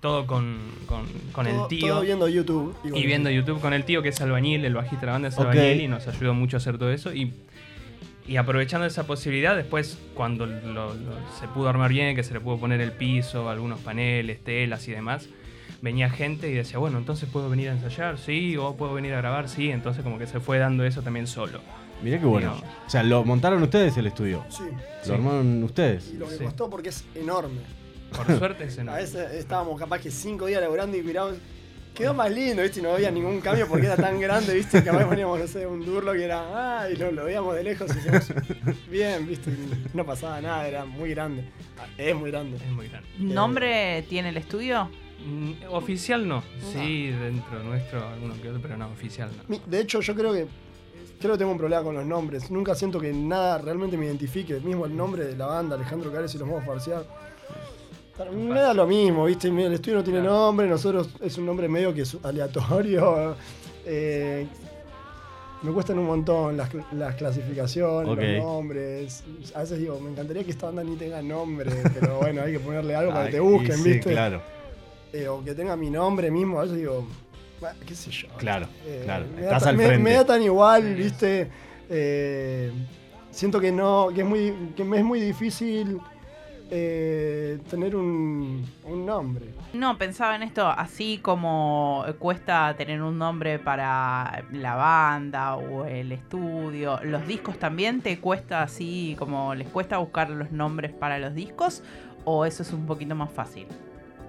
todo 0.00 0.26
con, 0.26 0.58
con, 0.86 1.04
con 1.32 1.46
Todo- 1.46 1.62
el 1.64 1.68
tío. 1.68 1.88
Todo 1.94 2.00
viendo 2.02 2.28
YouTube. 2.28 2.74
Y 2.84 3.06
viendo. 3.06 3.30
YouTube 3.30 3.60
con 3.60 3.72
el 3.74 3.84
tío 3.84 4.02
que 4.02 4.08
es 4.10 4.20
albañil, 4.20 4.64
el 4.64 4.74
bajista 4.74 5.00
de 5.00 5.06
la 5.06 5.12
banda 5.12 5.28
es 5.28 5.38
albañil 5.38 5.80
y 5.82 5.88
nos 5.88 6.06
ayudó 6.08 6.34
mucho 6.34 6.56
a 6.56 6.58
hacer 6.58 6.78
todo 6.78 6.90
eso. 6.90 7.12
Y, 7.14 7.32
y 8.26 8.36
aprovechando 8.36 8.86
esa 8.86 9.06
posibilidad, 9.06 9.56
después 9.56 9.98
cuando 10.14 10.46
lo- 10.46 10.94
lo- 10.94 11.14
se 11.38 11.48
pudo 11.48 11.68
armar 11.68 11.90
bien, 11.90 12.16
que 12.16 12.22
se 12.22 12.32
le 12.34 12.40
pudo 12.40 12.58
poner 12.58 12.80
el 12.80 12.92
piso, 12.92 13.48
algunos 13.50 13.80
paneles, 13.80 14.42
telas 14.42 14.86
y 14.88 14.92
demás, 14.92 15.28
venía 15.82 16.08
gente 16.10 16.48
y 16.48 16.52
decía, 16.54 16.78
bueno, 16.78 16.98
entonces 16.98 17.28
puedo 17.30 17.48
venir 17.50 17.68
a 17.68 17.72
ensayar, 17.72 18.18
sí, 18.18 18.56
o 18.56 18.76
puedo 18.76 18.94
venir 18.94 19.14
a 19.14 19.18
grabar, 19.18 19.48
sí. 19.48 19.70
Entonces 19.70 20.02
como 20.02 20.18
que 20.18 20.26
se 20.26 20.40
fue 20.40 20.58
dando 20.58 20.84
eso 20.84 21.02
también 21.02 21.26
solo. 21.26 21.60
Mirá 22.02 22.18
qué 22.18 22.24
bueno. 22.26 22.54
Digamos. 22.54 22.76
O 22.86 22.90
sea, 22.90 23.02
¿lo 23.02 23.22
montaron 23.24 23.62
ustedes 23.62 23.94
el 23.98 24.06
estudio? 24.06 24.42
Sí. 24.48 24.62
¿Lo 24.64 25.04
Sí. 25.04 25.12
armaron 25.12 25.62
ustedes? 25.62 26.10
Y 26.14 26.16
lo 26.16 26.26
que 26.28 26.36
Sí. 26.38 26.44
costó 26.44 26.70
porque 26.70 26.88
es 26.88 27.04
enorme. 27.14 27.60
Por 28.16 28.26
suerte 28.38 28.64
ese 28.64 28.84
no. 28.84 28.92
A 28.92 28.96
veces 28.96 29.32
estábamos 29.32 29.78
capaz 29.78 30.00
que 30.00 30.10
cinco 30.10 30.46
días 30.46 30.60
laburando 30.60 30.96
y 30.96 31.02
miramos. 31.02 31.34
Quedó 31.94 32.14
más 32.14 32.30
lindo, 32.30 32.62
¿viste? 32.62 32.78
Y 32.78 32.82
no 32.82 32.92
había 32.92 33.10
ningún 33.10 33.40
cambio 33.40 33.66
porque 33.68 33.86
era 33.86 33.96
tan 33.96 34.20
grande, 34.20 34.54
¿viste? 34.54 34.78
Que 34.78 34.84
capaz 34.84 35.04
poníamos, 35.06 35.38
no 35.40 35.46
sé, 35.48 35.66
un 35.66 35.84
durlo 35.84 36.12
que 36.12 36.24
era. 36.24 36.40
¡Ah! 36.82 36.88
Y 36.88 36.96
lo, 36.96 37.10
lo 37.10 37.24
veíamos 37.24 37.54
de 37.56 37.64
lejos 37.64 37.90
y 37.90 37.94
decíamos. 37.94 38.32
Bien, 38.88 39.26
¿viste? 39.26 39.50
Y 39.50 39.96
no 39.96 40.06
pasaba 40.06 40.40
nada, 40.40 40.66
era 40.68 40.84
muy 40.84 41.10
grande. 41.10 41.44
Ah, 41.78 41.86
Es 41.98 42.14
muy 42.14 42.30
grande. 42.30 42.56
Es 42.56 42.70
muy 42.70 42.88
grande. 42.88 43.08
¿Nombre 43.18 44.02
tiene 44.08 44.28
el 44.30 44.36
estudio? 44.36 44.88
Mm, 45.26 45.52
Oficial 45.70 46.26
no. 46.26 46.42
Sí, 46.72 47.08
dentro 47.10 47.58
nuestro 47.64 48.08
alguno 48.08 48.34
que 48.40 48.48
otro, 48.48 48.62
pero 48.62 48.76
no, 48.76 48.86
oficial 48.88 49.30
no. 49.48 49.58
De 49.66 49.80
hecho, 49.80 50.00
yo 50.00 50.14
creo 50.14 50.32
que. 50.32 50.46
Creo 51.20 51.32
que 51.32 51.38
tengo 51.38 51.50
un 51.52 51.58
problema 51.58 51.82
con 51.82 51.94
los 51.96 52.06
nombres. 52.06 52.50
Nunca 52.50 52.74
siento 52.74 52.98
que 52.98 53.12
nada 53.12 53.58
realmente 53.58 53.98
me 53.98 54.06
identifique. 54.06 54.58
Mismo 54.60 54.86
el 54.86 54.96
nombre 54.96 55.24
de 55.26 55.36
la 55.36 55.46
banda, 55.46 55.74
Alejandro 55.76 56.10
Cárez 56.10 56.34
y 56.34 56.38
los 56.38 56.48
modos 56.48 56.64
farsear. 56.64 57.04
Me 58.32 58.60
da 58.60 58.74
lo 58.74 58.86
mismo, 58.86 59.24
¿viste? 59.24 59.48
El 59.48 59.72
estudio 59.72 59.98
no 59.98 60.04
tiene 60.04 60.20
nombre, 60.20 60.66
nosotros 60.68 61.08
es 61.22 61.38
un 61.38 61.46
nombre 61.46 61.68
medio 61.68 61.94
que 61.94 62.02
es 62.02 62.16
aleatorio. 62.22 63.36
Eh, 63.86 64.46
me 65.62 65.72
cuestan 65.72 65.98
un 65.98 66.06
montón 66.06 66.54
las, 66.56 66.70
cl- 66.70 66.84
las 66.92 67.14
clasificaciones, 67.16 68.06
los 68.14 68.44
nombres. 68.44 69.24
A 69.54 69.60
veces 69.60 69.78
digo, 69.78 69.98
me 69.98 70.10
encantaría 70.10 70.44
que 70.44 70.50
esta 70.50 70.66
banda 70.66 70.84
ni 70.84 70.96
tenga 70.96 71.22
nombre, 71.22 71.70
pero 71.98 72.18
bueno, 72.20 72.42
hay 72.42 72.52
que 72.52 72.60
ponerle 72.60 72.94
algo 72.94 73.10
para 73.12 73.24
que 73.26 73.32
te 73.32 73.40
busquen, 73.40 73.76
sí, 73.78 73.90
¿viste? 73.92 74.10
Claro, 74.12 74.42
Eh, 75.14 75.26
o 75.28 75.42
que 75.42 75.54
tenga 75.54 75.76
mi 75.76 75.88
nombre 75.90 76.30
mismo, 76.30 76.58
a 76.58 76.62
veces 76.64 76.76
digo, 76.76 77.06
"Bah, 77.60 77.72
qué 77.86 77.94
sé 77.94 78.10
yo. 78.10 78.28
claro, 78.36 78.66
Eh, 78.86 79.00
claro. 79.04 79.24
me 79.34 79.40
da 79.42 79.46
Estás 79.56 79.66
al 79.68 79.76
frente. 79.76 79.98
me 79.98 80.12
da 80.12 80.24
tan 80.26 80.42
igual, 80.42 80.94
¿viste? 80.94 81.50
Siento 83.30 83.60
que 83.60 83.72
no, 83.72 84.08
que 84.14 84.20
es 84.20 84.26
muy, 84.26 84.52
que 84.76 84.84
me 84.84 84.98
es 84.98 85.04
muy 85.04 85.20
difícil 85.20 85.98
eh, 86.70 87.58
tener 87.68 87.96
un, 87.96 88.64
un 88.84 89.06
nombre. 89.06 89.46
No, 89.72 89.98
pensaba 89.98 90.36
en 90.36 90.42
esto, 90.42 90.66
así 90.68 91.18
como 91.18 92.04
cuesta 92.18 92.74
tener 92.76 93.02
un 93.02 93.18
nombre 93.18 93.58
para 93.58 94.44
la 94.52 94.74
banda 94.76 95.56
o 95.56 95.84
el 95.84 96.12
estudio, 96.12 97.00
¿los 97.02 97.26
discos 97.26 97.58
también 97.58 98.00
te 98.00 98.20
cuesta 98.20 98.62
así 98.62 99.16
como 99.18 99.54
les 99.54 99.68
cuesta 99.68 99.98
buscar 99.98 100.30
los 100.30 100.52
nombres 100.52 100.92
para 100.92 101.18
los 101.18 101.34
discos? 101.34 101.82
¿O 102.24 102.44
eso 102.44 102.62
es 102.62 102.72
un 102.72 102.86
poquito 102.86 103.14
más 103.14 103.32
fácil? 103.32 103.66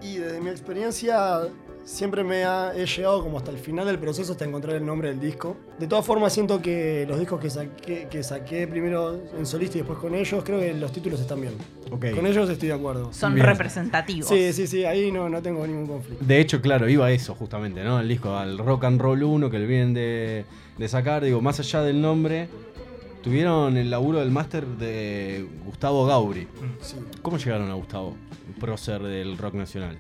Y 0.02 0.18
desde 0.18 0.42
mi 0.42 0.50
experiencia 0.50 1.42
siempre 1.84 2.24
me 2.24 2.44
ha, 2.44 2.74
he 2.76 2.86
llegado 2.86 3.24
como 3.24 3.38
hasta 3.38 3.52
el 3.52 3.58
final 3.58 3.86
del 3.86 4.00
proceso 4.00 4.32
hasta 4.34 4.46
encontrar 4.46 4.76
el 4.76 4.86
nombre 4.86 5.10
del 5.10 5.20
disco. 5.20 5.58
De 5.80 5.88
todas 5.88 6.06
formas 6.06 6.34
siento 6.34 6.62
que 6.62 7.06
los 7.08 7.20
discos 7.20 7.40
que 7.40 7.50
saqué, 7.50 8.08
que 8.10 8.24
saqué 8.24 8.68
primero 8.68 9.20
en 9.38 9.46
solista 9.46 9.78
y 9.78 9.82
después 9.82 10.00
con 10.00 10.16
ellos, 10.16 10.44
creo 10.44 10.60
que 10.60 10.74
los 10.74 10.92
títulos 10.92 11.20
están 11.20 11.42
bien. 11.42 11.54
Con 11.90 12.26
ellos 12.26 12.50
estoy 12.50 12.70
de 12.70 12.74
acuerdo. 12.74 13.12
Son 13.12 13.34
Bien. 13.34 13.46
representativos. 13.46 14.30
Sí, 14.30 14.54
sí, 14.54 14.66
sí, 14.68 14.86
ahí 14.86 15.12
no, 15.12 15.28
no 15.28 15.42
tengo 15.42 15.66
ningún 15.68 15.88
conflicto. 15.88 16.24
De 16.24 16.40
hecho, 16.40 16.62
claro, 16.62 16.88
iba 16.88 17.06
a 17.08 17.12
eso 17.12 17.36
justamente, 17.36 17.84
¿no? 17.84 18.00
El 18.00 18.08
disco 18.08 18.36
al 18.36 18.58
Rock 18.58 18.86
and 18.86 19.02
Roll 19.02 19.24
1 19.24 19.50
que 19.50 19.60
le 19.60 19.66
vienen 19.66 19.94
de, 19.94 20.46
de 20.78 20.88
sacar, 20.88 21.24
digo, 21.24 21.42
más 21.42 21.60
allá 21.60 21.82
del 21.82 22.02
nombre, 22.02 22.48
tuvieron 23.22 23.76
el 23.76 23.90
laburo 23.90 24.20
del 24.20 24.32
máster 24.32 24.66
de 24.66 25.46
Gustavo 25.66 26.06
Gauri. 26.06 26.48
Sí. 26.82 26.96
¿Cómo 27.22 27.38
llegaron 27.38 27.70
a 27.70 27.74
Gustavo, 27.74 28.16
prócer 28.60 29.02
del 29.04 29.38
rock 29.38 29.56
nacional? 29.56 29.98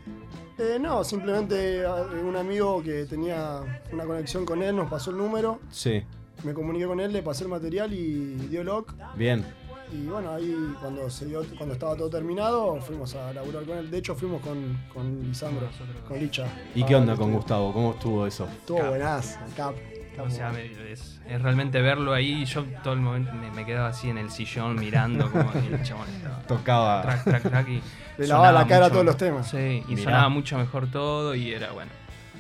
Eh, 0.62 0.78
no, 0.80 1.04
simplemente 1.04 1.84
ah, 1.86 2.06
un 2.24 2.36
amigo 2.36 2.84
que 2.84 3.06
tenía 3.06 3.62
una 3.92 4.06
conexión 4.06 4.46
con 4.46 4.62
él 4.62 4.76
nos 4.76 4.90
pasó 4.90 5.10
el 5.10 5.18
número, 5.18 5.60
Sí, 5.72 6.04
me 6.44 6.54
comuniqué 6.54 6.86
con 6.86 7.00
él, 7.00 7.12
le 7.12 7.24
pasé 7.24 7.46
el 7.46 7.50
material 7.50 7.92
y 7.94 8.36
dio 8.50 8.64
lock. 8.64 8.94
bien. 9.16 9.44
Y 9.92 10.06
bueno, 10.06 10.32
ahí 10.32 10.56
cuando 10.80 11.10
se 11.10 11.26
dio, 11.26 11.44
cuando 11.58 11.74
estaba 11.74 11.98
todo 11.98 12.10
terminado, 12.10 12.80
fuimos 12.80 13.14
a 13.16 13.34
laburar 13.34 13.64
con 13.66 13.78
él. 13.78 13.92
De 13.92 13.98
hecho, 13.98 14.16
fuimos 14.16 14.42
con, 14.42 14.78
con 14.94 15.22
Lisandro, 15.22 15.68
con 16.08 16.18
Licha. 16.18 16.46
¿Y 16.74 16.86
qué 16.86 16.96
onda 16.96 17.12
al 17.14 17.18
con 17.18 17.28
estudio. 17.28 17.40
Gustavo? 17.40 17.74
¿Cómo 17.74 17.92
estuvo 17.92 18.26
eso? 18.26 18.48
Estuvo 18.48 18.82
buenazo, 18.86 19.38
cap. 19.58 19.76
O 20.20 20.30
sea, 20.30 20.52
es, 20.90 21.20
es 21.28 21.42
realmente 21.42 21.82
verlo 21.82 22.14
ahí. 22.14 22.46
Yo 22.46 22.64
todo 22.84 22.94
el 22.94 23.00
momento 23.00 23.32
me, 23.34 23.50
me 23.52 23.66
quedaba 23.66 23.88
así 23.90 24.10
en 24.10 24.18
el 24.18 24.30
sillón 24.30 24.76
mirando 24.80 25.32
como 25.32 25.52
el 25.54 25.82
chabón 25.84 26.08
estaba. 26.10 26.40
Tocaba. 26.44 27.02
Track, 27.02 27.24
track, 27.24 27.42
track 27.44 27.68
y 27.70 27.82
Le 28.22 28.28
lavaba 28.28 28.52
la 28.52 28.68
cara 28.68 28.88
a 28.88 28.90
todos 28.90 29.06
los 29.06 29.18
temas. 29.18 29.50
Sí, 29.50 29.84
y 29.88 29.96
Mirá. 29.96 30.04
sonaba 30.04 30.30
mucho 30.30 30.58
mejor 30.58 30.92
todo 30.92 31.34
y 31.34 31.52
era 31.54 31.72
bueno. 31.72 31.92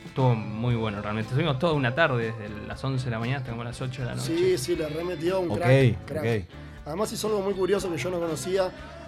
Estuvo 0.05 0.35
muy 0.35 0.75
bueno 0.75 1.01
realmente. 1.01 1.29
Estuvimos 1.29 1.57
toda 1.59 1.73
una 1.73 1.95
tarde, 1.95 2.33
desde 2.37 2.67
las 2.67 2.83
11 2.83 3.05
de 3.05 3.11
la 3.11 3.19
mañana 3.19 3.37
hasta 3.39 3.51
como 3.51 3.63
las 3.63 3.79
8 3.81 4.01
de 4.01 4.07
la 4.09 4.15
noche. 4.15 4.37
Sí, 4.37 4.57
sí, 4.57 4.75
le 4.75 4.89
remetió 4.89 5.39
un 5.39 5.51
Ok, 5.51 5.57
crack. 5.59 6.05
crack. 6.05 6.45
Además 6.85 7.11
hizo 7.13 7.27
algo 7.27 7.41
muy 7.41 7.53
curioso 7.53 7.89
que 7.89 7.97
yo 7.97 8.09
no 8.11 8.19
conocía. 8.19 8.63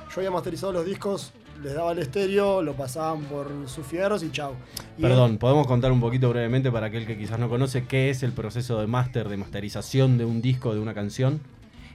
Yo 0.10 0.16
había 0.18 0.32
masterizado 0.32 0.72
los 0.72 0.86
discos, 0.86 1.34
les 1.62 1.74
daba 1.74 1.92
el 1.92 2.00
estéreo, 2.00 2.62
lo 2.62 2.74
pasaban 2.74 3.22
por 3.26 3.50
sus 3.68 3.86
fierros 3.86 4.24
y 4.24 4.32
chau. 4.32 4.54
Y 4.98 5.02
Perdón, 5.02 5.38
¿podemos 5.38 5.68
contar 5.68 5.92
un 5.92 6.00
poquito 6.02 6.30
brevemente 6.30 6.72
para 6.72 6.88
aquel 6.88 7.06
que 7.06 7.18
quizás 7.18 7.40
no 7.40 7.50
conoce 7.50 7.86
qué 7.86 8.10
es 8.10 8.24
el 8.24 8.32
proceso 8.32 8.80
de 8.80 8.88
máster, 8.88 9.30
de 9.30 9.38
masterización 9.38 10.18
de 10.18 10.26
un 10.26 10.42
disco, 10.42 10.74
de 10.74 10.80
una 10.80 10.94
canción? 10.94 11.42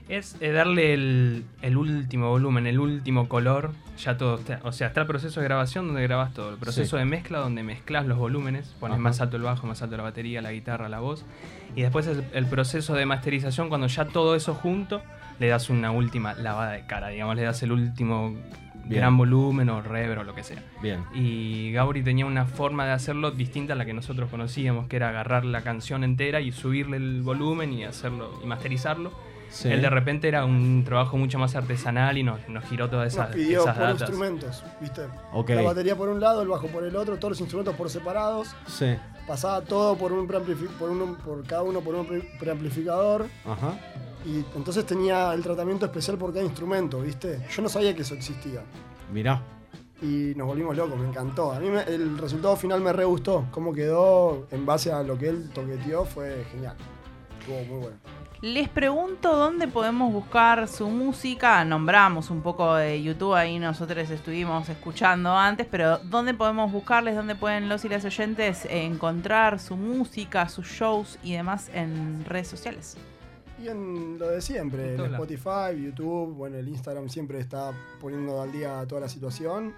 Es 0.07 0.35
eh, 0.39 0.51
darle 0.51 0.95
el, 0.95 1.43
el 1.61 1.77
último 1.77 2.29
volumen, 2.29 2.65
el 2.65 2.79
último 2.79 3.29
color, 3.29 3.73
ya 4.03 4.17
todo 4.17 4.39
está. 4.39 4.59
O 4.63 4.71
sea, 4.71 4.87
está 4.87 5.01
el 5.01 5.07
proceso 5.07 5.39
de 5.39 5.43
grabación 5.45 5.85
donde 5.85 6.01
grabas 6.01 6.33
todo, 6.33 6.49
el 6.49 6.57
proceso 6.57 6.97
Sí. 6.97 6.99
de 6.99 7.05
mezcla 7.05 7.37
donde 7.37 7.61
mezclas 7.61 8.07
los 8.07 8.17
volúmenes, 8.17 8.73
pones 8.79 8.95
Ajá. 8.95 9.01
más 9.03 9.21
alto 9.21 9.37
el 9.37 9.43
bajo, 9.43 9.67
más 9.67 9.83
alto 9.83 9.97
la 9.97 10.01
batería, 10.03 10.41
la 10.41 10.51
guitarra, 10.51 10.89
la 10.89 10.99
voz. 10.99 11.25
Y 11.75 11.83
después 11.83 12.07
es 12.07 12.17
el 12.33 12.47
proceso 12.47 12.95
de 12.95 13.05
masterización 13.05 13.69
cuando 13.69 13.85
ya 13.85 14.05
todo 14.05 14.33
eso 14.35 14.55
junto, 14.55 15.03
le 15.37 15.47
das 15.47 15.69
una 15.69 15.91
última 15.91 16.33
lavada 16.33 16.71
de 16.71 16.87
cara, 16.87 17.09
digamos, 17.09 17.35
le 17.35 17.43
das 17.43 17.61
el 17.61 17.71
último 17.71 18.33
Bien. 18.85 19.01
gran 19.01 19.17
volumen 19.17 19.69
o 19.69 19.81
reverb 19.81 20.21
o 20.21 20.23
lo 20.23 20.33
que 20.33 20.43
sea. 20.43 20.63
Bien. 20.81 21.03
Y 21.13 21.71
Gauri 21.73 22.01
tenía 22.01 22.25
una 22.25 22.45
forma 22.45 22.85
de 22.85 22.91
hacerlo 22.93 23.31
distinta 23.31 23.73
a 23.73 23.75
la 23.75 23.85
que 23.85 23.93
nosotros 23.93 24.29
conocíamos, 24.29 24.87
que 24.87 24.95
era 24.95 25.09
agarrar 25.09 25.45
la 25.45 25.61
canción 25.61 26.03
entera 26.03 26.41
y 26.41 26.51
subirle 26.51 26.97
el 26.97 27.21
volumen 27.21 27.71
y 27.73 27.83
hacerlo 27.83 28.39
y 28.43 28.47
masterizarlo. 28.47 29.11
Sí. 29.51 29.67
Él 29.67 29.81
de 29.81 29.89
repente 29.89 30.27
era 30.27 30.45
un 30.45 30.83
trabajo 30.85 31.17
mucho 31.17 31.39
más 31.39 31.55
artesanal 31.55 32.17
y 32.19 32.23
nos, 32.23 32.47
nos 32.49 32.63
giró 32.65 32.87
todas 32.87 33.15
nos 33.15 33.25
esas, 33.25 33.35
pidió 33.35 33.61
esas 33.61 33.75
por 33.75 33.83
datas. 33.83 34.01
instrumentos, 34.01 34.63
¿viste? 34.79 35.01
Ok. 35.33 35.49
La 35.49 35.61
batería 35.63 35.95
por 35.95 36.09
un 36.09 36.19
lado, 36.19 36.43
el 36.43 36.47
bajo 36.47 36.67
por 36.67 36.83
el 36.83 36.95
otro, 36.95 37.17
todos 37.17 37.31
los 37.31 37.39
instrumentos 37.41 37.75
por 37.75 37.89
separados. 37.89 38.55
Sí. 38.67 38.95
Pasaba 39.27 39.61
todo 39.61 39.95
por 39.97 40.11
un 40.11 40.27
por, 40.27 40.89
un, 40.89 41.15
por 41.15 41.43
cada 41.45 41.63
uno 41.63 41.81
por 41.81 41.95
un 41.95 42.05
pre- 42.05 42.29
preamplificador. 42.39 43.25
Ajá. 43.45 43.73
Y 44.25 44.43
entonces 44.55 44.85
tenía 44.85 45.33
el 45.33 45.41
tratamiento 45.41 45.85
especial 45.85 46.17
por 46.17 46.33
cada 46.33 46.43
instrumento, 46.45 47.01
¿viste? 47.01 47.45
Yo 47.55 47.61
no 47.61 47.69
sabía 47.69 47.95
que 47.95 48.01
eso 48.01 48.15
existía. 48.15 48.61
Mirá. 49.13 49.41
Y 50.01 50.33
nos 50.35 50.47
volvimos 50.47 50.75
locos, 50.77 50.97
me 50.99 51.07
encantó. 51.07 51.51
A 51.51 51.59
mí 51.59 51.69
me- 51.69 51.83
el 51.83 52.17
resultado 52.17 52.55
final 52.55 52.81
me 52.81 52.93
re 52.93 53.05
gustó. 53.05 53.45
Cómo 53.51 53.73
quedó 53.73 54.47
en 54.51 54.65
base 54.65 54.91
a 54.91 55.03
lo 55.03 55.17
que 55.17 55.29
él 55.29 55.49
toqueteó 55.53 56.05
fue 56.05 56.45
genial. 56.51 56.75
Estuvo 57.39 57.57
muy 57.65 57.79
bueno. 57.83 57.97
Les 58.41 58.69
pregunto 58.69 59.35
dónde 59.35 59.67
podemos 59.67 60.13
buscar 60.13 60.65
su 60.69 60.87
música. 60.89 61.65
Nombramos 61.65 62.29
un 62.29 62.41
poco 62.41 62.75
de 62.75 63.01
YouTube, 63.03 63.33
ahí 63.33 63.59
nosotros 63.59 64.09
estuvimos 64.09 64.69
escuchando 64.69 65.35
antes, 65.35 65.67
pero 65.69 65.97
¿dónde 65.97 66.33
podemos 66.33 66.71
buscarles? 66.71 67.17
¿Dónde 67.17 67.35
pueden 67.35 67.67
los 67.67 67.83
y 67.83 67.89
las 67.89 68.05
oyentes 68.05 68.65
encontrar 68.69 69.59
su 69.59 69.75
música, 69.75 70.47
sus 70.47 70.67
shows 70.67 71.19
y 71.21 71.33
demás 71.33 71.69
en 71.73 72.23
redes 72.23 72.47
sociales? 72.47 72.95
Y 73.61 73.67
en 73.67 74.17
lo 74.17 74.29
de 74.29 74.41
siempre, 74.41 74.95
En. 74.95 75.05
Spotify, 75.05 75.83
YouTube, 75.83 76.33
bueno, 76.33 76.57
el 76.57 76.67
Instagram 76.67 77.09
siempre 77.09 77.39
está 77.39 77.73
poniendo 77.99 78.41
al 78.41 78.51
día 78.51 78.85
toda 78.87 79.01
la 79.01 79.09
situación. 79.09 79.73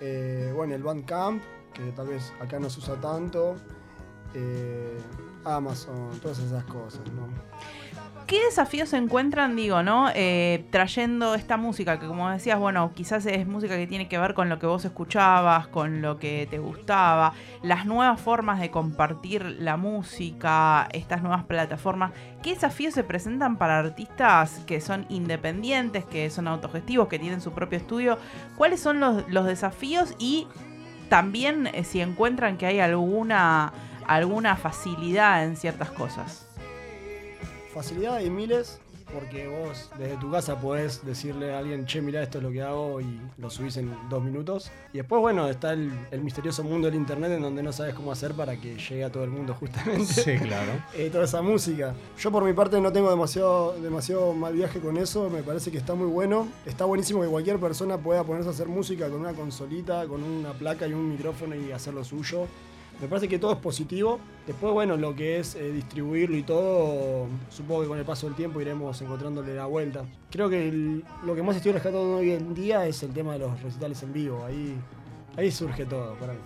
Eh, 0.00 0.52
bueno, 0.54 0.74
el 0.74 0.82
Bandcamp, 0.82 1.40
que 1.72 1.92
tal 1.92 2.08
vez 2.08 2.32
acá 2.40 2.58
no 2.58 2.68
se 2.68 2.80
usa 2.80 2.96
tanto. 2.96 3.56
Eh, 4.34 4.98
Amazon, 5.44 6.18
todas 6.20 6.38
esas 6.38 6.64
cosas, 6.64 7.02
¿no? 7.12 7.28
¿Qué 8.32 8.42
desafíos 8.42 8.88
se 8.88 8.96
encuentran, 8.96 9.56
digo, 9.56 9.82
no? 9.82 10.08
Eh, 10.14 10.64
trayendo 10.70 11.34
esta 11.34 11.58
música, 11.58 12.00
que 12.00 12.06
como 12.06 12.30
decías, 12.30 12.58
bueno, 12.58 12.90
quizás 12.94 13.26
es 13.26 13.46
música 13.46 13.76
que 13.76 13.86
tiene 13.86 14.08
que 14.08 14.16
ver 14.16 14.32
con 14.32 14.48
lo 14.48 14.58
que 14.58 14.64
vos 14.64 14.86
escuchabas, 14.86 15.66
con 15.66 16.00
lo 16.00 16.18
que 16.18 16.48
te 16.48 16.58
gustaba, 16.58 17.34
las 17.62 17.84
nuevas 17.84 18.18
formas 18.18 18.58
de 18.58 18.70
compartir 18.70 19.44
la 19.58 19.76
música, 19.76 20.88
estas 20.94 21.20
nuevas 21.20 21.44
plataformas. 21.44 22.12
¿Qué 22.42 22.54
desafíos 22.54 22.94
se 22.94 23.04
presentan 23.04 23.58
para 23.58 23.78
artistas 23.78 24.62
que 24.66 24.80
son 24.80 25.04
independientes, 25.10 26.06
que 26.06 26.30
son 26.30 26.48
autogestivos, 26.48 27.08
que 27.08 27.18
tienen 27.18 27.42
su 27.42 27.52
propio 27.52 27.76
estudio? 27.76 28.16
¿Cuáles 28.56 28.80
son 28.80 28.98
los, 28.98 29.44
desafíos 29.44 30.14
y 30.18 30.46
también 31.10 31.66
eh, 31.66 31.84
si 31.84 32.00
encuentran 32.00 32.56
que 32.56 32.64
hay 32.64 32.80
alguna, 32.80 33.74
alguna 34.06 34.56
facilidad 34.56 35.44
en 35.44 35.58
ciertas 35.58 35.90
cosas? 35.90 36.48
Facilidad 37.72 38.16
hay 38.16 38.28
miles, 38.28 38.80
porque 39.12 39.46
vos 39.46 39.90
desde 39.98 40.16
tu 40.16 40.30
casa 40.30 40.60
podés 40.60 41.04
decirle 41.04 41.54
a 41.54 41.58
alguien, 41.58 41.86
che, 41.86 42.00
mirá, 42.00 42.22
esto 42.22 42.38
es 42.38 42.44
lo 42.44 42.50
que 42.50 42.62
hago 42.62 43.00
y 43.00 43.20
lo 43.38 43.50
subís 43.50 43.76
en 43.76 43.94
dos 44.08 44.22
minutos. 44.22 44.70
Y 44.92 44.98
después, 44.98 45.20
bueno, 45.20 45.48
está 45.48 45.72
el, 45.72 45.90
el 46.10 46.20
misterioso 46.22 46.64
mundo 46.64 46.88
del 46.88 46.96
internet 46.96 47.32
en 47.32 47.42
donde 47.42 47.62
no 47.62 47.72
sabes 47.72 47.94
cómo 47.94 48.12
hacer 48.12 48.32
para 48.32 48.56
que 48.56 48.76
llegue 48.76 49.04
a 49.04 49.10
todo 49.10 49.24
el 49.24 49.30
mundo 49.30 49.54
justamente. 49.54 50.04
Sí, 50.04 50.36
claro. 50.38 50.72
eh, 50.94 51.10
toda 51.10 51.24
esa 51.24 51.42
música. 51.42 51.94
Yo 52.18 52.30
por 52.30 52.44
mi 52.44 52.52
parte 52.52 52.80
no 52.80 52.92
tengo 52.92 53.10
demasiado, 53.10 53.72
demasiado 53.80 54.32
mal 54.32 54.52
viaje 54.52 54.80
con 54.80 54.96
eso, 54.96 55.30
me 55.30 55.42
parece 55.42 55.70
que 55.70 55.78
está 55.78 55.94
muy 55.94 56.08
bueno. 56.08 56.48
Está 56.66 56.84
buenísimo 56.84 57.22
que 57.22 57.28
cualquier 57.28 57.58
persona 57.58 57.98
pueda 57.98 58.24
ponerse 58.24 58.48
a 58.48 58.52
hacer 58.52 58.68
música 58.68 59.08
con 59.08 59.20
una 59.20 59.32
consolita, 59.32 60.06
con 60.06 60.22
una 60.22 60.52
placa 60.52 60.86
y 60.86 60.92
un 60.92 61.08
micrófono 61.10 61.54
y 61.54 61.72
hacer 61.72 61.94
lo 61.94 62.04
suyo. 62.04 62.46
Me 63.00 63.08
parece 63.08 63.26
que 63.28 63.38
todo 63.38 63.52
es 63.52 63.58
positivo. 63.58 64.20
Después, 64.46 64.72
bueno, 64.72 64.96
lo 64.96 65.14
que 65.14 65.38
es 65.40 65.54
eh, 65.56 65.72
distribuirlo 65.72 66.36
y 66.36 66.42
todo, 66.44 67.26
supongo 67.50 67.82
que 67.82 67.88
con 67.88 67.98
el 67.98 68.04
paso 68.04 68.26
del 68.26 68.36
tiempo 68.36 68.60
iremos 68.60 69.00
encontrándole 69.02 69.54
la 69.54 69.66
vuelta. 69.66 70.04
Creo 70.30 70.48
que 70.48 70.68
el- 70.68 71.04
lo 71.24 71.34
que 71.34 71.42
más 71.42 71.56
estoy 71.56 71.72
rescatando 71.72 72.16
hoy 72.16 72.30
en 72.32 72.54
día 72.54 72.86
es 72.86 73.02
el 73.02 73.12
tema 73.12 73.32
de 73.32 73.40
los 73.40 73.60
recitales 73.62 74.02
en 74.04 74.12
vivo. 74.12 74.44
Ahí, 74.44 74.76
ahí 75.36 75.50
surge 75.50 75.84
todo 75.84 76.14
para 76.14 76.32
mí. 76.34 76.38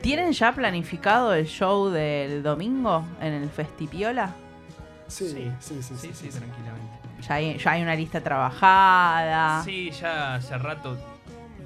¿Tienen 0.00 0.32
ya 0.32 0.52
planificado 0.52 1.34
el 1.34 1.46
show 1.46 1.88
del 1.90 2.42
domingo 2.42 3.04
en 3.20 3.32
el 3.34 3.50
Festipiola? 3.50 4.32
Sí, 5.06 5.28
sí, 5.28 5.50
Sí. 5.60 5.82
sí. 5.82 5.82
sí, 5.82 5.94
Sí, 5.96 6.10
sí, 6.14 6.28
tranquilamente. 6.28 6.98
Ya 7.26 7.34
hay, 7.34 7.58
ya 7.58 7.70
hay 7.72 7.82
una 7.82 7.94
lista 7.96 8.20
trabajada. 8.22 9.62
Sí, 9.64 9.90
ya 9.90 10.36
hace 10.36 10.56
rato, 10.56 10.96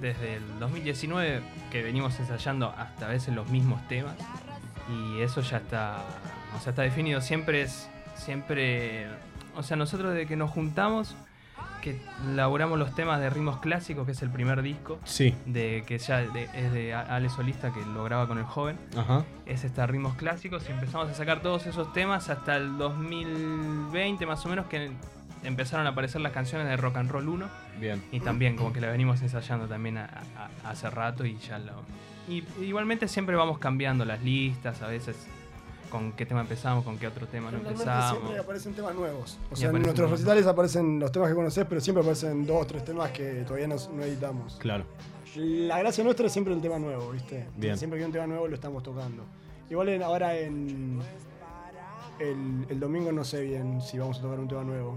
desde 0.03 0.35
el 0.37 0.59
2019, 0.59 1.41
que 1.71 1.83
venimos 1.83 2.19
ensayando 2.21 2.75
hasta 2.77 3.07
a 3.07 3.09
veces 3.09 3.35
los 3.35 3.49
mismos 3.49 3.81
temas. 3.89 4.15
Y 4.91 5.21
eso 5.23 5.41
ya 5.41 5.57
está, 5.59 6.03
o 6.57 6.61
sea, 6.61 6.71
está 6.71 6.83
definido. 6.83 7.21
Siempre 7.23 7.63
es, 7.63 7.89
siempre, 8.17 9.07
o 9.57 9.63
sea, 9.63 9.77
nosotros 9.77 10.13
de 10.13 10.27
que 10.27 10.37
nos 10.37 10.51
juntamos, 10.51 11.15
que 11.81 12.01
laburamos 12.35 12.79
los 12.79 12.95
temas 12.95 13.19
de 13.21 13.29
ritmos 13.31 13.59
clásicos, 13.59 14.07
que 14.07 14.13
es 14.13 14.23
el 14.23 14.31
primer 14.31 14.63
disco, 14.63 14.99
Sí. 15.05 15.35
de 15.47 15.83
que 15.87 15.99
ya 15.99 16.19
de- 16.19 16.49
es 16.55 16.73
de 16.73 16.95
Ale 16.95 17.29
Solista, 17.29 17.73
que 17.73 17.81
lo 17.85 18.05
graba 18.05 18.27
con 18.29 18.39
el 18.39 18.45
joven. 18.45 18.77
Ajá. 18.97 19.25
es 19.47 19.65
este 19.65 19.85
ritmos 19.87 20.15
clásicos 20.15 20.65
y 20.69 20.73
empezamos 20.73 21.09
a 21.11 21.15
sacar 21.15 21.43
todos 21.43 21.67
esos 21.67 21.93
temas 21.93 22.31
hasta 22.31 22.57
el 22.57 22.79
2020 22.79 24.25
más 24.27 24.45
o 24.47 24.49
menos 24.49 24.67
que 24.67 24.93
empezaron 25.45 25.87
a 25.87 25.91
aparecer 25.91 26.21
las 26.21 26.33
canciones 26.33 26.69
de 26.69 26.77
Rock 26.77 26.97
and 26.97 27.11
Roll 27.11 27.29
1 27.29 27.49
Bien. 27.81 28.03
y 28.13 28.21
también 28.21 28.57
como 28.57 28.73
que 28.73 28.81
la 28.81 28.91
venimos 28.91 29.21
ensayando 29.23 29.67
también 29.67 29.99
a- 29.99 30.05
a- 30.37 30.51
a- 30.65 30.71
hace 30.71 30.89
rato 30.91 31.25
y 31.27 31.37
ya 31.39 31.59
lo... 31.59 31.73
Y 32.29 32.45
igualmente 32.63 33.09
siempre 33.09 33.35
vamos 33.35 33.59
cambiando 33.59 34.05
las 34.05 34.23
listas, 34.23 34.81
a 34.83 34.87
veces 34.87 35.17
con 35.91 36.13
qué 36.13 36.25
tema 36.25 36.41
empezamos, 36.41 36.85
con 36.85 36.97
qué 36.99 37.07
otro 37.07 37.27
tema 37.27 37.51
no 37.51 37.59
empezamos. 37.59 38.19
siempre 38.19 38.39
aparecen 38.39 38.73
temas 38.75 38.95
nuevos. 38.95 39.39
O 39.51 39.57
sea, 39.57 39.71
en 39.71 39.83
nuestros 39.83 40.11
recitales 40.11 40.47
aparecen 40.47 40.99
los 41.01 41.11
temas 41.13 41.29
que 41.29 41.35
conoces, 41.35 41.67
pero 41.69 41.81
siempre 41.81 42.01
aparecen 42.03 42.47
dos 42.47 42.63
o 42.63 42.67
tres 42.67 42.85
temas 42.85 43.11
que 43.11 43.43
todavía 43.47 43.67
no, 43.69 43.77
no 43.95 44.03
editamos. 44.05 44.57
Claro. 44.61 44.85
La 45.37 45.79
gracia 45.81 46.05
nuestra 46.05 46.27
es 46.27 46.33
siempre 46.33 46.55
el 46.55 46.61
tema 46.61 46.79
nuevo, 46.79 47.11
¿viste? 47.11 47.47
Bien. 47.57 47.77
Siempre 47.77 47.99
que 47.99 48.05
hay 48.05 48.07
un 48.07 48.13
tema 48.13 48.27
nuevo 48.27 48.47
lo 48.49 48.55
estamos 48.55 48.83
tocando. 48.83 49.25
Igual 49.69 49.89
en- 49.91 50.03
ahora 50.03 50.37
en. 50.39 51.01
El, 52.19 52.67
el 52.69 52.79
domingo 52.81 53.11
no 53.11 53.25
sé 53.25 53.43
bien 53.43 53.81
si 53.81 53.99
vamos 53.99 54.19
a 54.19 54.23
tocar 54.23 54.39
un 54.39 54.47
tema 54.49 54.63
nuevo. 54.63 54.97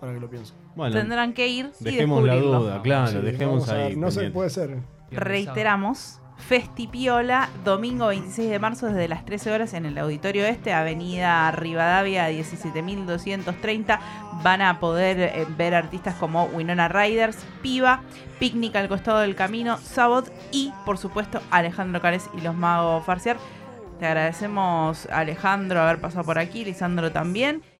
Ahora 0.00 0.14
que 0.14 0.20
lo 0.20 0.28
pienso. 0.30 0.54
Bueno, 0.74 0.94
Tendrán 0.96 1.32
que 1.32 1.48
ir 1.48 1.70
y 1.80 1.84
dejemos 1.84 2.22
la 2.24 2.34
descubrirlo. 2.34 2.62
duda, 2.64 2.82
claro, 2.82 3.10
Sí, 3.12 3.18
dejemos 3.18 3.54
vamos 3.66 3.68
a 3.70 3.74
ahí. 3.74 3.88
ver. 3.88 3.96
No 3.98 4.10
sé, 4.10 4.14
pendiente. 4.16 4.34
puede 4.34 4.50
ser. 4.50 4.76
Reiteramos, 5.10 6.20
Festipiola, 6.36 7.48
domingo 7.64 8.08
26 8.08 8.50
de 8.50 8.58
marzo 8.58 8.86
desde 8.88 9.08
las 9.08 9.24
13 9.24 9.52
horas 9.52 9.72
en 9.72 9.86
el 9.86 9.96
Auditorio 9.96 10.44
Este, 10.44 10.74
Avenida 10.74 11.50
Rivadavia 11.52 12.28
17.230. 12.30 13.98
Van 14.42 14.60
a 14.62 14.78
poder 14.78 15.18
eh, 15.20 15.46
ver 15.56 15.74
artistas 15.74 16.14
como 16.16 16.44
Winona 16.44 16.88
Riders, 16.88 17.38
Piva, 17.62 18.02
Picnic 18.38 18.76
al 18.76 18.88
costado 18.88 19.20
del 19.20 19.34
camino, 19.34 19.78
Sabot 19.78 20.30
y, 20.52 20.72
por 20.84 20.98
supuesto, 20.98 21.40
Alejandro 21.50 22.00
Cares 22.02 22.28
y 22.36 22.42
los 22.42 22.54
Magos 22.54 23.04
Farciar. 23.04 23.38
Te 23.98 24.06
agradecemos, 24.06 25.06
Alejandro, 25.06 25.80
haber 25.80 26.00
pasado 26.02 26.24
por 26.24 26.38
aquí, 26.38 26.64
Lisandro 26.66 27.12
también. 27.12 27.62